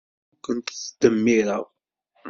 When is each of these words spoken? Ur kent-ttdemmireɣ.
Ur 0.47 0.55
kent-ttdemmireɣ. 0.65 1.63